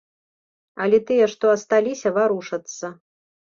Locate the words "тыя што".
1.09-1.53